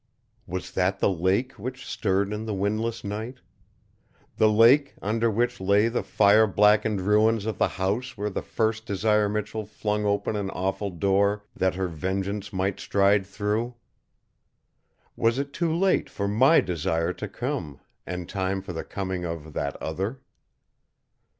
Was 0.47 0.71
that 0.71 0.97
the 0.97 1.11
lake 1.11 1.59
which 1.59 1.85
stirred 1.85 2.33
in 2.33 2.45
the 2.47 2.55
windless 2.55 3.03
night? 3.03 3.35
The 4.37 4.49
lake, 4.49 4.95
under 4.99 5.29
which 5.29 5.61
lay 5.61 5.89
the 5.89 6.01
fire 6.01 6.47
blackened 6.47 7.01
ruins 7.01 7.45
of 7.45 7.59
the 7.59 7.67
house 7.67 8.17
where 8.17 8.31
the 8.31 8.41
first 8.41 8.87
Desire 8.87 9.29
Michell 9.29 9.63
flung 9.63 10.03
open 10.03 10.35
an 10.35 10.49
awful 10.49 10.89
door 10.89 11.45
that 11.55 11.75
her 11.75 11.87
vengeance 11.87 12.51
might 12.51 12.79
stride 12.79 13.27
through! 13.27 13.75
Was 15.15 15.37
it 15.37 15.53
too 15.53 15.71
late 15.71 16.09
for 16.09 16.27
my 16.27 16.61
Desire 16.61 17.13
to 17.13 17.27
come, 17.27 17.79
and 18.03 18.27
time 18.27 18.63
for 18.63 18.73
the 18.73 18.83
coming 18.83 19.23
of 19.23 19.53
that 19.53 19.75
Other? 19.79 20.19